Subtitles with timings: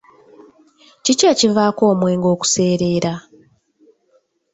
[1.03, 3.13] Kiki ekivaako omwenge okuseerera?